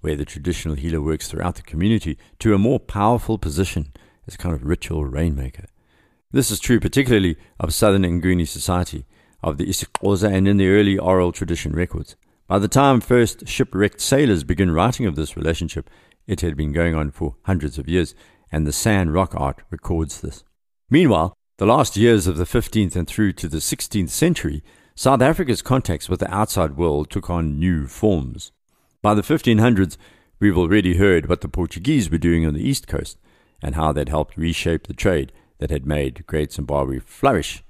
where 0.00 0.16
the 0.16 0.24
traditional 0.24 0.76
healer 0.76 1.00
works 1.00 1.28
throughout 1.28 1.56
the 1.56 1.62
community, 1.62 2.18
to 2.38 2.54
a 2.54 2.58
more 2.58 2.80
powerful 2.80 3.38
position 3.38 3.92
as 4.26 4.34
a 4.34 4.38
kind 4.38 4.54
of 4.54 4.64
ritual 4.64 5.04
rainmaker. 5.04 5.66
This 6.30 6.50
is 6.50 6.60
true 6.60 6.80
particularly 6.80 7.36
of 7.58 7.74
southern 7.74 8.02
Nguni 8.02 8.46
society, 8.46 9.04
of 9.42 9.58
the 9.58 9.66
isiXhosa, 9.66 10.32
and 10.32 10.46
in 10.46 10.58
the 10.58 10.68
early 10.68 10.98
oral 10.98 11.32
tradition 11.32 11.72
records. 11.72 12.16
By 12.46 12.58
the 12.58 12.68
time 12.68 13.00
first 13.00 13.48
shipwrecked 13.48 14.00
sailors 14.00 14.44
begin 14.44 14.70
writing 14.70 15.06
of 15.06 15.16
this 15.16 15.36
relationship, 15.36 15.88
it 16.26 16.40
had 16.40 16.56
been 16.56 16.72
going 16.72 16.94
on 16.94 17.10
for 17.10 17.36
hundreds 17.44 17.78
of 17.78 17.88
years, 17.88 18.14
and 18.52 18.66
the 18.66 18.72
San 18.72 19.10
rock 19.10 19.34
art 19.36 19.62
records 19.70 20.20
this. 20.20 20.44
Meanwhile, 20.88 21.34
the 21.58 21.66
last 21.66 21.96
years 21.96 22.26
of 22.26 22.36
the 22.36 22.44
15th 22.44 22.96
and 22.96 23.06
through 23.06 23.32
to 23.34 23.48
the 23.48 23.58
16th 23.58 24.10
century, 24.10 24.62
South 25.00 25.22
Africa's 25.22 25.62
contacts 25.62 26.10
with 26.10 26.20
the 26.20 26.30
outside 26.30 26.76
world 26.76 27.08
took 27.08 27.30
on 27.30 27.58
new 27.58 27.86
forms. 27.86 28.52
By 29.00 29.14
the 29.14 29.22
1500s, 29.22 29.96
we've 30.38 30.58
already 30.58 30.96
heard 30.98 31.26
what 31.26 31.40
the 31.40 31.48
Portuguese 31.48 32.10
were 32.10 32.18
doing 32.18 32.44
on 32.44 32.52
the 32.52 32.68
east 32.68 32.86
coast 32.86 33.16
and 33.62 33.76
how 33.76 33.92
they'd 33.92 34.10
helped 34.10 34.36
reshape 34.36 34.86
the 34.86 34.92
trade 34.92 35.32
that 35.56 35.70
had 35.70 35.86
made 35.86 36.26
Great 36.26 36.52
Zimbabwe 36.52 36.98
flourish. 36.98 37.64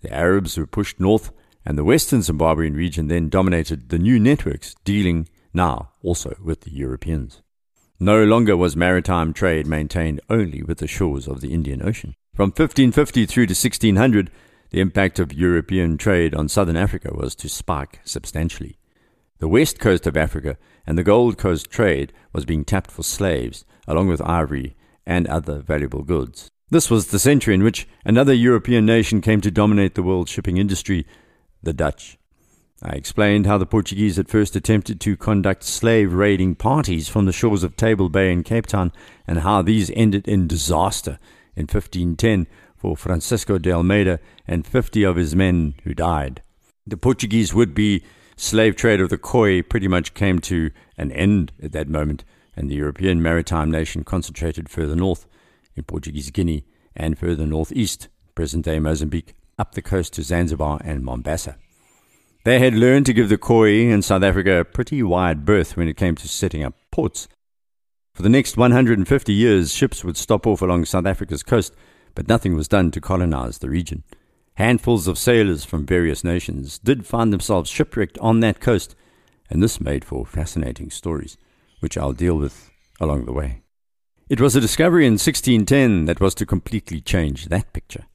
The 0.00 0.10
Arabs 0.10 0.56
were 0.56 0.66
pushed 0.66 0.98
north, 0.98 1.32
and 1.66 1.76
the 1.76 1.84
western 1.84 2.20
Zimbabwean 2.20 2.74
region 2.74 3.08
then 3.08 3.28
dominated 3.28 3.90
the 3.90 3.98
new 3.98 4.18
networks, 4.18 4.74
dealing 4.82 5.28
now 5.52 5.90
also 6.02 6.34
with 6.42 6.62
the 6.62 6.72
Europeans. 6.72 7.42
No 8.00 8.24
longer 8.24 8.56
was 8.56 8.74
maritime 8.74 9.34
trade 9.34 9.66
maintained 9.66 10.22
only 10.30 10.62
with 10.62 10.78
the 10.78 10.86
shores 10.86 11.28
of 11.28 11.42
the 11.42 11.52
Indian 11.52 11.86
Ocean. 11.86 12.14
From 12.34 12.48
1550 12.48 13.26
through 13.26 13.48
to 13.48 13.52
1600, 13.52 14.30
the 14.70 14.80
impact 14.80 15.18
of 15.18 15.32
European 15.32 15.98
trade 15.98 16.34
on 16.34 16.48
southern 16.48 16.76
Africa 16.76 17.10
was 17.12 17.34
to 17.36 17.48
spike 17.48 18.00
substantially. 18.04 18.78
The 19.38 19.48
west 19.48 19.78
coast 19.78 20.06
of 20.06 20.16
Africa 20.16 20.56
and 20.86 20.96
the 20.96 21.02
Gold 21.02 21.38
Coast 21.38 21.70
trade 21.70 22.12
was 22.32 22.44
being 22.44 22.64
tapped 22.64 22.90
for 22.90 23.02
slaves, 23.02 23.64
along 23.86 24.08
with 24.08 24.20
ivory 24.22 24.76
and 25.06 25.26
other 25.26 25.58
valuable 25.60 26.02
goods. 26.02 26.50
This 26.70 26.88
was 26.88 27.08
the 27.08 27.18
century 27.18 27.54
in 27.54 27.64
which 27.64 27.88
another 28.04 28.32
European 28.32 28.86
nation 28.86 29.20
came 29.20 29.40
to 29.40 29.50
dominate 29.50 29.94
the 29.94 30.02
world 30.02 30.28
shipping 30.28 30.56
industry, 30.56 31.04
the 31.62 31.72
Dutch. 31.72 32.16
I 32.82 32.90
explained 32.90 33.46
how 33.46 33.58
the 33.58 33.66
Portuguese 33.66 34.18
at 34.18 34.28
first 34.28 34.56
attempted 34.56 35.00
to 35.00 35.16
conduct 35.16 35.64
slave 35.64 36.12
raiding 36.12 36.54
parties 36.54 37.08
from 37.08 37.26
the 37.26 37.32
shores 37.32 37.62
of 37.62 37.76
Table 37.76 38.08
Bay 38.08 38.32
in 38.32 38.44
Cape 38.44 38.66
Town, 38.66 38.92
and 39.26 39.40
how 39.40 39.62
these 39.62 39.90
ended 39.94 40.28
in 40.28 40.46
disaster 40.46 41.18
in 41.56 41.62
1510 41.62 42.46
for 42.80 42.96
Francisco 42.96 43.58
de 43.58 43.70
Almeida 43.70 44.18
and 44.48 44.66
50 44.66 45.04
of 45.04 45.16
his 45.16 45.36
men 45.36 45.74
who 45.84 45.92
died. 45.92 46.42
The 46.86 46.96
Portuguese 46.96 47.52
would 47.52 47.74
be 47.74 48.02
slave 48.36 48.74
trade 48.74 49.02
of 49.02 49.10
the 49.10 49.18
Khoi 49.18 49.60
pretty 49.60 49.86
much 49.86 50.14
came 50.14 50.38
to 50.40 50.70
an 50.96 51.12
end 51.12 51.52
at 51.62 51.72
that 51.72 51.88
moment, 51.88 52.24
and 52.56 52.70
the 52.70 52.76
European 52.76 53.22
maritime 53.22 53.70
nation 53.70 54.02
concentrated 54.02 54.70
further 54.70 54.96
north 54.96 55.26
in 55.76 55.84
Portuguese 55.84 56.30
Guinea, 56.30 56.64
and 56.96 57.18
further 57.18 57.46
northeast, 57.46 58.08
present 58.34 58.64
day 58.64 58.78
Mozambique, 58.78 59.34
up 59.58 59.74
the 59.74 59.82
coast 59.82 60.14
to 60.14 60.22
Zanzibar 60.22 60.80
and 60.82 61.04
Mombasa. 61.04 61.56
They 62.44 62.58
had 62.58 62.74
learned 62.74 63.04
to 63.06 63.12
give 63.12 63.28
the 63.28 63.36
Khoi 63.36 63.90
in 63.90 64.00
South 64.00 64.22
Africa 64.22 64.60
a 64.60 64.64
pretty 64.64 65.02
wide 65.02 65.44
berth 65.44 65.76
when 65.76 65.86
it 65.86 65.98
came 65.98 66.16
to 66.16 66.26
setting 66.26 66.64
up 66.64 66.74
ports. 66.90 67.28
For 68.14 68.22
the 68.22 68.30
next 68.30 68.56
150 68.56 69.32
years, 69.32 69.74
ships 69.74 70.02
would 70.02 70.16
stop 70.16 70.46
off 70.46 70.62
along 70.62 70.86
South 70.86 71.06
Africa's 71.06 71.42
coast, 71.42 71.74
but 72.14 72.28
nothing 72.28 72.54
was 72.54 72.68
done 72.68 72.90
to 72.92 73.00
colonize 73.00 73.58
the 73.58 73.70
region. 73.70 74.04
Handfuls 74.54 75.08
of 75.08 75.18
sailors 75.18 75.64
from 75.64 75.86
various 75.86 76.22
nations 76.22 76.78
did 76.78 77.06
find 77.06 77.32
themselves 77.32 77.70
shipwrecked 77.70 78.18
on 78.18 78.40
that 78.40 78.60
coast, 78.60 78.94
and 79.48 79.62
this 79.62 79.80
made 79.80 80.04
for 80.04 80.26
fascinating 80.26 80.90
stories, 80.90 81.36
which 81.80 81.96
I'll 81.96 82.12
deal 82.12 82.36
with 82.36 82.70
along 83.00 83.24
the 83.24 83.32
way. 83.32 83.62
It 84.28 84.40
was 84.40 84.54
a 84.54 84.60
discovery 84.60 85.06
in 85.06 85.14
1610 85.14 86.04
that 86.04 86.20
was 86.20 86.34
to 86.36 86.46
completely 86.46 87.00
change 87.00 87.46
that 87.46 87.72
picture. 87.72 88.06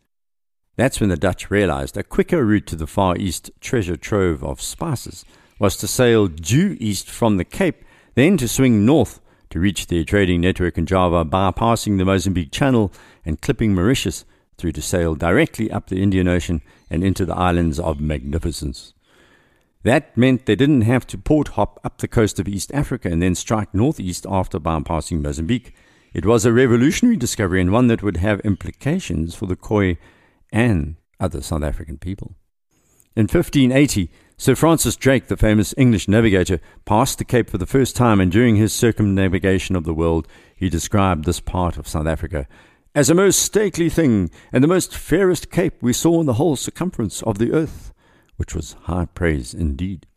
That's 0.78 1.00
when 1.00 1.10
the 1.10 1.18
Dutch 1.18 1.50
realized 1.50 1.98
a 1.98 2.04
quicker 2.04 2.46
route 2.46 2.68
to 2.68 2.76
the 2.76 2.88
Far 2.88 3.18
East 3.18 3.52
treasure 3.60 3.98
trove 3.98 4.44
of 4.44 4.62
spices 4.62 5.26
was 5.60 5.78
to 5.78 5.88
sail 5.88 6.28
due 6.28 6.78
east 6.80 7.10
from 7.10 7.38
the 7.38 7.46
Cape, 7.46 7.84
then 8.16 8.38
to 8.38 8.48
swing 8.48 8.86
north 8.86 9.20
to 9.56 9.60
reach 9.62 9.88
their 9.88 10.04
trading 10.04 10.42
network 10.42 10.78
in 10.78 10.86
Java, 10.86 11.24
bypassing 11.24 11.98
the 11.98 12.04
Mozambique 12.04 12.52
Channel 12.52 12.92
and 13.24 13.40
clipping 13.40 13.74
Mauritius 13.74 14.26
through 14.58 14.74
to 14.74 14.82
sail 14.82 15.16
directly 15.16 15.72
up 15.72 15.88
the 15.88 16.04
Indian 16.04 16.28
Ocean 16.28 16.62
and 16.90 17.06
into 17.06 17.26
the 17.26 17.38
islands 17.38 17.80
of 17.80 18.02
magnificence. 18.02 18.94
That 19.84 20.18
meant 20.18 20.46
they 20.46 20.58
didn't 20.58 20.82
have 20.82 21.08
to 21.08 21.18
port 21.18 21.48
hop 21.50 21.80
up 21.86 22.00
the 22.00 22.08
coast 22.10 22.38
of 22.38 22.50
East 22.50 22.70
Africa 22.74 23.08
and 23.08 23.22
then 23.22 23.34
strike 23.34 23.74
northeast 23.74 24.26
after 24.30 24.60
bypassing 24.60 25.22
Mozambique. 25.22 25.74
It 26.14 26.26
was 26.26 26.46
a 26.46 26.52
revolutionary 26.52 27.16
discovery 27.16 27.62
and 27.62 27.72
one 27.72 27.88
that 27.88 28.04
would 28.04 28.18
have 28.18 28.42
implications 28.42 29.36
for 29.36 29.46
the 29.46 29.56
Khoi 29.56 29.98
and 30.52 30.98
other 31.18 31.40
South 31.40 31.64
African 31.64 31.98
people. 31.98 32.36
In 33.16 33.24
1580, 33.24 34.12
Sir 34.38 34.54
Francis 34.54 34.98
Drake, 34.98 35.28
the 35.28 35.38
famous 35.38 35.74
English 35.78 36.08
navigator, 36.10 36.60
passed 36.84 37.18
the 37.18 37.26
Cape 37.26 37.50
for 37.50 37.58
the 37.58 37.66
first 37.66 37.96
time, 37.96 38.20
and 38.20 38.32
during 38.32 38.58
his 38.58 38.74
circumnavigation 38.74 39.76
of 39.76 39.86
the 39.86 39.94
world, 39.94 40.28
he 40.56 40.70
described 40.70 41.24
this 41.24 41.40
part 41.40 41.78
of 41.78 41.88
South 41.88 42.06
Africa 42.06 42.48
as 42.96 43.10
a 43.10 43.14
most 43.14 43.42
stately 43.42 43.90
thing 43.90 44.32
and 44.54 44.64
the 44.64 44.68
most 44.70 44.96
fairest 44.96 45.52
cape 45.52 45.74
we 45.82 45.92
saw 45.92 46.22
in 46.22 46.26
the 46.26 46.34
whole 46.34 46.56
circumference 46.56 47.22
of 47.24 47.38
the 47.38 47.52
earth, 47.52 47.94
which 48.38 48.56
was 48.56 48.78
high 48.84 49.06
praise 49.06 49.54
indeed. 49.54 50.08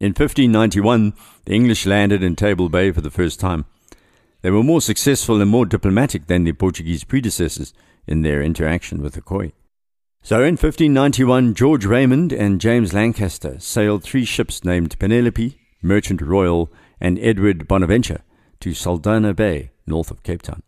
In 0.00 0.08
1591, 0.08 1.14
the 1.44 1.54
English 1.54 1.86
landed 1.86 2.22
in 2.22 2.36
Table 2.36 2.68
Bay 2.68 2.90
for 2.90 3.00
the 3.00 3.10
first 3.10 3.38
time. 3.40 3.64
They 4.42 4.50
were 4.50 4.62
more 4.62 4.80
successful 4.80 5.40
and 5.40 5.50
more 5.50 5.66
diplomatic 5.66 6.26
than 6.26 6.44
their 6.44 6.52
Portuguese 6.52 7.04
predecessors 7.04 7.72
in 8.06 8.22
their 8.22 8.42
interaction 8.42 9.02
with 9.02 9.14
the 9.14 9.22
Khoi. 9.22 9.52
So 10.26 10.38
in 10.38 10.54
1591, 10.54 11.54
George 11.54 11.84
Raymond 11.84 12.32
and 12.32 12.60
James 12.60 12.92
Lancaster 12.92 13.60
sailed 13.60 14.02
three 14.02 14.24
ships 14.24 14.64
named 14.64 14.98
Penelope, 14.98 15.56
Merchant 15.80 16.20
Royal, 16.20 16.68
and 17.00 17.16
Edward 17.20 17.68
Bonaventure 17.68 18.22
to 18.58 18.70
Saldanha 18.70 19.36
Bay, 19.36 19.70
north 19.86 20.10
of 20.10 20.24
Cape 20.24 20.42
Town. 20.42 20.64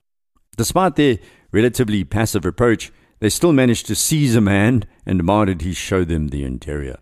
Despite 0.57 0.95
their 0.95 1.19
relatively 1.51 2.05
passive 2.05 2.45
approach, 2.45 2.93
they 3.19 3.29
still 3.29 3.53
managed 3.53 3.87
to 3.87 3.97
seize 3.97 4.37
a 4.37 4.41
man 4.41 4.85
and 5.05 5.19
demanded 5.19 5.63
he 5.63 5.75
show 5.75 6.05
them 6.05 6.29
the 6.29 6.45
interior. 6.45 6.99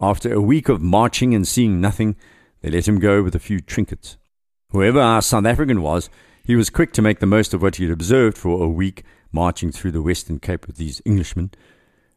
After 0.00 0.32
a 0.32 0.40
week 0.40 0.68
of 0.68 0.80
marching 0.80 1.34
and 1.34 1.48
seeing 1.48 1.80
nothing, 1.80 2.14
they 2.60 2.70
let 2.70 2.86
him 2.86 3.00
go 3.00 3.24
with 3.24 3.34
a 3.34 3.40
few 3.40 3.58
trinkets. 3.58 4.18
Whoever 4.70 5.00
our 5.00 5.20
South 5.20 5.46
African 5.46 5.82
was, 5.82 6.10
he 6.44 6.54
was 6.54 6.70
quick 6.70 6.92
to 6.92 7.02
make 7.02 7.18
the 7.18 7.26
most 7.26 7.52
of 7.52 7.60
what 7.60 7.74
he 7.76 7.84
had 7.84 7.92
observed 7.92 8.38
for 8.38 8.62
a 8.62 8.68
week 8.68 9.02
marching 9.32 9.72
through 9.72 9.92
the 9.92 10.02
Western 10.02 10.38
Cape 10.38 10.66
with 10.66 10.76
these 10.76 11.00
Englishmen. 11.06 11.50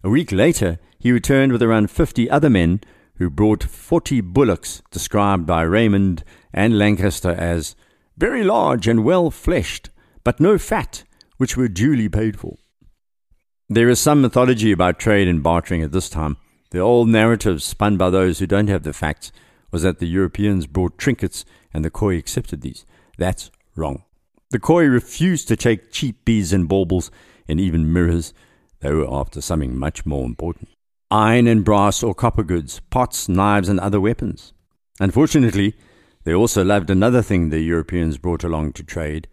A 0.05 0.09
week 0.09 0.31
later, 0.31 0.77
he 0.99 1.11
returned 1.11 1.51
with 1.51 1.63
around 1.63 1.89
50 1.89 2.29
other 2.29 2.47
men 2.47 2.79
who 3.15 3.27
brought 3.27 3.63
40 3.63 4.21
bullocks, 4.21 4.83
described 4.91 5.47
by 5.47 5.63
Raymond 5.63 6.23
and 6.53 6.77
Lancaster 6.77 7.31
as 7.31 7.75
very 8.15 8.43
large 8.43 8.87
and 8.87 9.03
well 9.03 9.31
fleshed, 9.31 9.89
but 10.23 10.39
no 10.39 10.59
fat, 10.59 11.05
which 11.37 11.57
were 11.57 11.67
duly 11.67 12.07
paid 12.07 12.37
for. 12.39 12.59
There 13.67 13.89
is 13.89 13.99
some 13.99 14.21
mythology 14.21 14.71
about 14.71 14.99
trade 14.99 15.27
and 15.27 15.41
bartering 15.41 15.81
at 15.81 15.91
this 15.91 16.07
time. 16.07 16.37
The 16.69 16.77
old 16.77 17.09
narrative 17.09 17.63
spun 17.63 17.97
by 17.97 18.11
those 18.11 18.37
who 18.37 18.45
don't 18.45 18.67
have 18.67 18.83
the 18.83 18.93
facts 18.93 19.31
was 19.71 19.81
that 19.81 19.97
the 19.97 20.07
Europeans 20.07 20.67
brought 20.67 20.99
trinkets 20.99 21.45
and 21.73 21.83
the 21.83 21.89
Khoi 21.89 22.15
accepted 22.15 22.61
these. 22.61 22.85
That's 23.17 23.49
wrong. 23.75 24.03
The 24.51 24.59
Khoi 24.59 24.85
refused 24.85 25.47
to 25.47 25.55
take 25.55 25.91
cheap 25.91 26.25
beads 26.25 26.53
and 26.53 26.69
baubles 26.69 27.09
and 27.47 27.59
even 27.59 27.91
mirrors. 27.91 28.35
They 28.85 28.93
were 28.93 29.11
after 29.11 29.41
something 29.41 29.75
much 29.75 30.05
more 30.05 30.23
important 30.25 30.69
iron 31.09 31.47
and 31.47 31.65
brass 31.65 32.03
or 32.03 32.13
copper 32.13 32.43
goods, 32.43 32.81
pots, 32.91 33.27
knives, 33.27 33.67
and 33.67 33.79
other 33.79 33.99
weapons. 33.99 34.53
Unfortunately, 34.99 35.73
they 36.23 36.35
also 36.35 36.63
loved 36.63 36.91
another 36.91 37.23
thing 37.23 37.49
the 37.49 37.61
Europeans 37.61 38.19
brought 38.19 38.43
along 38.43 38.73
to 38.73 38.83
trade 38.83 39.27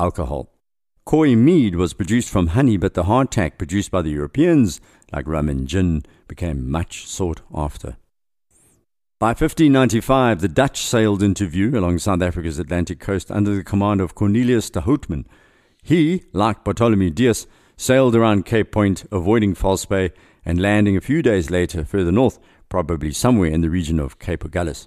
alcohol. 0.00 0.52
Khoi 1.04 1.36
mead 1.36 1.76
was 1.76 1.94
produced 1.94 2.28
from 2.28 2.48
honey, 2.48 2.76
but 2.76 2.94
the 2.94 3.04
hardtack 3.04 3.56
produced 3.56 3.92
by 3.92 4.02
the 4.02 4.10
Europeans, 4.10 4.80
like 5.12 5.28
rum 5.28 5.48
and 5.48 5.68
gin, 5.68 6.02
became 6.26 6.68
much 6.68 7.06
sought 7.06 7.40
after. 7.54 7.98
By 9.20 9.28
1595, 9.28 10.40
the 10.40 10.48
Dutch 10.48 10.84
sailed 10.84 11.22
into 11.22 11.46
view 11.46 11.78
along 11.78 12.00
South 12.00 12.20
Africa's 12.20 12.58
Atlantic 12.58 12.98
coast 12.98 13.30
under 13.30 13.54
the 13.54 13.62
command 13.62 14.00
of 14.00 14.16
Cornelius 14.16 14.70
de 14.70 14.80
Houtman. 14.80 15.24
He, 15.84 16.24
like 16.32 16.64
Bartholomew 16.64 17.10
Dias, 17.10 17.46
sailed 17.82 18.14
around 18.14 18.46
Cape 18.46 18.70
Point, 18.70 19.04
avoiding 19.10 19.56
False 19.56 19.84
Bay 19.84 20.12
and 20.44 20.62
landing 20.62 20.96
a 20.96 21.00
few 21.00 21.20
days 21.20 21.50
later 21.50 21.84
further 21.84 22.12
north, 22.12 22.38
probably 22.68 23.10
somewhere 23.10 23.50
in 23.50 23.60
the 23.60 23.70
region 23.70 23.98
of 23.98 24.20
Cape 24.20 24.44
Agulhas. 24.44 24.86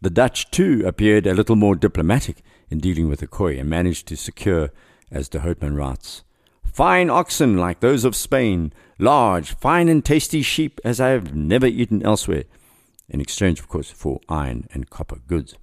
The 0.00 0.10
Dutch, 0.10 0.50
too, 0.52 0.84
appeared 0.86 1.26
a 1.26 1.34
little 1.34 1.56
more 1.56 1.74
diplomatic 1.74 2.42
in 2.70 2.78
dealing 2.78 3.08
with 3.08 3.18
the 3.18 3.26
Khoi 3.26 3.58
and 3.58 3.68
managed 3.68 4.06
to 4.08 4.16
secure, 4.16 4.70
as 5.10 5.28
de 5.28 5.40
Houtman 5.40 5.76
writes, 5.76 6.22
fine 6.62 7.10
oxen 7.10 7.56
like 7.56 7.80
those 7.80 8.04
of 8.04 8.14
Spain, 8.14 8.72
large, 8.98 9.56
fine 9.56 9.88
and 9.88 10.04
tasty 10.04 10.42
sheep 10.42 10.80
as 10.84 11.00
I 11.00 11.08
have 11.08 11.34
never 11.34 11.66
eaten 11.66 12.04
elsewhere 12.04 12.44
in 13.08 13.20
exchange, 13.20 13.58
of 13.58 13.68
course, 13.68 13.90
for 13.90 14.20
iron 14.28 14.68
and 14.72 14.88
copper 14.88 15.18
goods. 15.26 15.56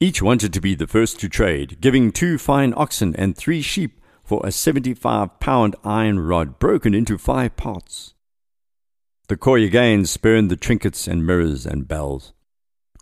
Each 0.00 0.20
wanted 0.20 0.52
to 0.52 0.60
be 0.60 0.74
the 0.74 0.86
first 0.88 1.20
to 1.20 1.28
trade, 1.28 1.80
giving 1.80 2.10
two 2.10 2.38
fine 2.38 2.74
oxen 2.76 3.14
and 3.14 3.36
three 3.36 3.62
sheep 3.62 4.00
for 4.28 4.42
a 4.44 4.52
75 4.52 5.40
pound 5.40 5.74
iron 5.82 6.20
rod 6.20 6.58
broken 6.58 6.92
into 6.92 7.16
five 7.16 7.56
parts. 7.56 8.12
The 9.28 9.38
Khoi 9.38 9.64
again 9.64 10.04
spurned 10.04 10.50
the 10.50 10.56
trinkets 10.56 11.08
and 11.08 11.26
mirrors 11.26 11.64
and 11.64 11.88
bells. 11.88 12.34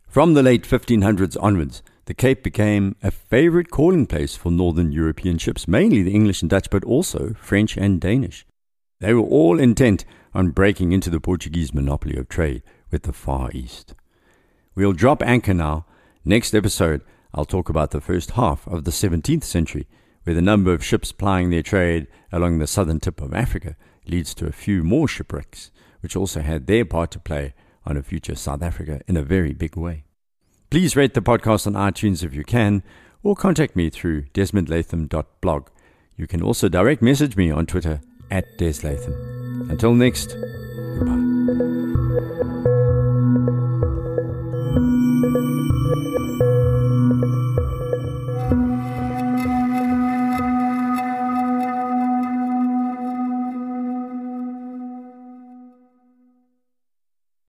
From 0.08 0.34
the 0.34 0.42
late 0.44 0.62
1500s 0.62 1.36
onwards, 1.42 1.82
the 2.04 2.14
Cape 2.14 2.44
became 2.44 2.94
a 3.02 3.10
favorite 3.10 3.72
calling 3.72 4.06
place 4.06 4.36
for 4.36 4.52
northern 4.52 4.92
European 4.92 5.36
ships, 5.38 5.66
mainly 5.66 6.00
the 6.00 6.14
English 6.14 6.42
and 6.42 6.50
Dutch, 6.50 6.70
but 6.70 6.84
also 6.84 7.34
French 7.40 7.76
and 7.76 8.00
Danish. 8.00 8.46
They 9.00 9.12
were 9.12 9.22
all 9.22 9.58
intent 9.58 10.04
on 10.32 10.50
breaking 10.50 10.92
into 10.92 11.10
the 11.10 11.18
Portuguese 11.18 11.74
monopoly 11.74 12.16
of 12.16 12.28
trade, 12.28 12.62
with 12.92 13.02
the 13.02 13.12
Far 13.12 13.50
East. 13.52 13.94
We'll 14.76 14.92
drop 14.92 15.24
anchor 15.24 15.54
now. 15.54 15.86
Next 16.24 16.54
episode, 16.54 17.00
I'll 17.34 17.44
talk 17.44 17.68
about 17.68 17.90
the 17.90 18.00
first 18.00 18.32
half 18.32 18.64
of 18.68 18.84
the 18.84 18.92
17th 18.92 19.42
century, 19.42 19.88
where 20.26 20.34
the 20.34 20.42
number 20.42 20.74
of 20.74 20.84
ships 20.84 21.12
plying 21.12 21.50
their 21.50 21.62
trade 21.62 22.08
along 22.32 22.58
the 22.58 22.66
southern 22.66 22.98
tip 22.98 23.20
of 23.20 23.32
Africa 23.32 23.76
leads 24.08 24.34
to 24.34 24.46
a 24.46 24.52
few 24.52 24.82
more 24.82 25.06
shipwrecks, 25.06 25.70
which 26.00 26.16
also 26.16 26.40
had 26.40 26.66
their 26.66 26.84
part 26.84 27.12
to 27.12 27.20
play 27.20 27.54
on 27.86 27.96
a 27.96 28.02
future 28.02 28.34
South 28.34 28.60
Africa 28.60 29.00
in 29.06 29.16
a 29.16 29.22
very 29.22 29.54
big 29.54 29.76
way. 29.76 30.02
Please 30.68 30.96
rate 30.96 31.14
the 31.14 31.22
podcast 31.22 31.68
on 31.68 31.74
iTunes 31.74 32.24
if 32.24 32.34
you 32.34 32.42
can, 32.42 32.82
or 33.22 33.36
contact 33.36 33.76
me 33.76 33.88
through 33.88 34.22
desmondlatham.blog. 34.34 35.68
You 36.16 36.26
can 36.26 36.42
also 36.42 36.68
direct 36.68 37.02
message 37.02 37.36
me 37.36 37.52
on 37.52 37.66
Twitter 37.66 38.00
at 38.28 38.58
deslatham. 38.58 39.68
Until 39.70 39.94
next, 39.94 40.34
goodbye. 40.98 42.45